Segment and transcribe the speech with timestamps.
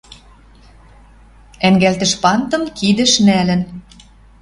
[1.67, 3.61] Ӓнгӓлтӹшпандым кидӹш нӓлӹн